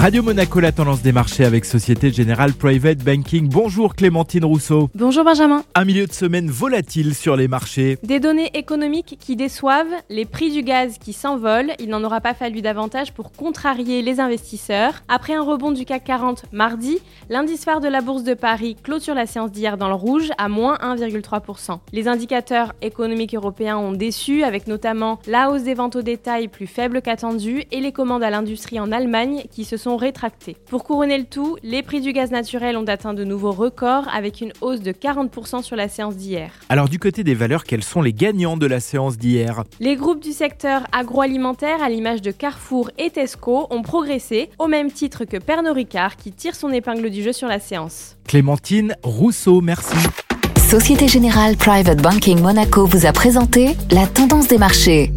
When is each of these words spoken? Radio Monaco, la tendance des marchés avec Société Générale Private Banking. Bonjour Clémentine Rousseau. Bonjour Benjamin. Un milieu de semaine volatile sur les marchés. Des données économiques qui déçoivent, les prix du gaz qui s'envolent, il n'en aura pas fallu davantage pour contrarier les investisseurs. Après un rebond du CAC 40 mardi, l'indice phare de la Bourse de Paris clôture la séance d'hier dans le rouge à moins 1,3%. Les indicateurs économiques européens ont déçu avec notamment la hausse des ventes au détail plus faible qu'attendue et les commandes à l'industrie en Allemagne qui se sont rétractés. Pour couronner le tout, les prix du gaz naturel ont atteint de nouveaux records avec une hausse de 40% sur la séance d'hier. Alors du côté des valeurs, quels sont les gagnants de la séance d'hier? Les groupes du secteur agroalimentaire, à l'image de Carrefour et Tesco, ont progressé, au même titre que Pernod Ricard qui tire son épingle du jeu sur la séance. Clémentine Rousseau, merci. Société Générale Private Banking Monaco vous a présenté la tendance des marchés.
Radio 0.00 0.22
Monaco, 0.22 0.60
la 0.60 0.72
tendance 0.72 1.02
des 1.02 1.12
marchés 1.12 1.44
avec 1.44 1.66
Société 1.66 2.10
Générale 2.10 2.54
Private 2.54 3.04
Banking. 3.04 3.50
Bonjour 3.50 3.94
Clémentine 3.94 4.46
Rousseau. 4.46 4.88
Bonjour 4.94 5.24
Benjamin. 5.24 5.62
Un 5.74 5.84
milieu 5.84 6.06
de 6.06 6.12
semaine 6.14 6.50
volatile 6.50 7.14
sur 7.14 7.36
les 7.36 7.48
marchés. 7.48 7.98
Des 8.02 8.18
données 8.18 8.48
économiques 8.54 9.18
qui 9.20 9.36
déçoivent, 9.36 9.92
les 10.08 10.24
prix 10.24 10.50
du 10.52 10.62
gaz 10.62 10.96
qui 10.96 11.12
s'envolent, 11.12 11.72
il 11.78 11.90
n'en 11.90 12.02
aura 12.02 12.22
pas 12.22 12.32
fallu 12.32 12.62
davantage 12.62 13.12
pour 13.12 13.30
contrarier 13.32 14.00
les 14.00 14.20
investisseurs. 14.20 14.94
Après 15.08 15.34
un 15.34 15.42
rebond 15.42 15.70
du 15.70 15.84
CAC 15.84 16.04
40 16.04 16.44
mardi, 16.50 16.96
l'indice 17.28 17.66
phare 17.66 17.82
de 17.82 17.88
la 17.88 18.00
Bourse 18.00 18.24
de 18.24 18.32
Paris 18.32 18.78
clôture 18.82 19.14
la 19.14 19.26
séance 19.26 19.52
d'hier 19.52 19.76
dans 19.76 19.88
le 19.88 19.94
rouge 19.96 20.30
à 20.38 20.48
moins 20.48 20.76
1,3%. 20.76 21.78
Les 21.92 22.08
indicateurs 22.08 22.72
économiques 22.80 23.34
européens 23.34 23.76
ont 23.76 23.92
déçu 23.92 24.44
avec 24.44 24.66
notamment 24.66 25.18
la 25.26 25.50
hausse 25.50 25.64
des 25.64 25.74
ventes 25.74 25.96
au 25.96 26.02
détail 26.02 26.48
plus 26.48 26.66
faible 26.66 27.02
qu'attendue 27.02 27.64
et 27.70 27.80
les 27.82 27.92
commandes 27.92 28.22
à 28.22 28.30
l'industrie 28.30 28.80
en 28.80 28.92
Allemagne 28.92 29.42
qui 29.50 29.66
se 29.66 29.76
sont 29.76 29.89
rétractés. 29.96 30.56
Pour 30.66 30.84
couronner 30.84 31.18
le 31.18 31.24
tout, 31.24 31.56
les 31.62 31.82
prix 31.82 32.00
du 32.00 32.12
gaz 32.12 32.30
naturel 32.30 32.76
ont 32.76 32.84
atteint 32.84 33.14
de 33.14 33.24
nouveaux 33.24 33.52
records 33.52 34.08
avec 34.12 34.40
une 34.40 34.52
hausse 34.60 34.80
de 34.80 34.92
40% 34.92 35.62
sur 35.62 35.76
la 35.76 35.88
séance 35.88 36.16
d'hier. 36.16 36.50
Alors 36.68 36.88
du 36.88 36.98
côté 36.98 37.24
des 37.24 37.34
valeurs, 37.34 37.64
quels 37.64 37.84
sont 37.84 38.02
les 38.02 38.12
gagnants 38.12 38.56
de 38.56 38.66
la 38.66 38.80
séance 38.80 39.16
d'hier? 39.16 39.64
Les 39.80 39.96
groupes 39.96 40.22
du 40.22 40.32
secteur 40.32 40.82
agroalimentaire, 40.92 41.82
à 41.82 41.88
l'image 41.88 42.22
de 42.22 42.30
Carrefour 42.30 42.90
et 42.98 43.10
Tesco, 43.10 43.66
ont 43.70 43.82
progressé, 43.82 44.50
au 44.58 44.66
même 44.66 44.90
titre 44.90 45.24
que 45.24 45.36
Pernod 45.36 45.74
Ricard 45.74 46.16
qui 46.16 46.32
tire 46.32 46.54
son 46.54 46.70
épingle 46.70 47.10
du 47.10 47.22
jeu 47.22 47.32
sur 47.32 47.48
la 47.48 47.58
séance. 47.58 48.16
Clémentine 48.26 48.94
Rousseau, 49.02 49.60
merci. 49.60 49.96
Société 50.70 51.08
Générale 51.08 51.56
Private 51.56 52.00
Banking 52.00 52.40
Monaco 52.40 52.86
vous 52.86 53.04
a 53.04 53.12
présenté 53.12 53.76
la 53.90 54.06
tendance 54.06 54.46
des 54.46 54.58
marchés. 54.58 55.10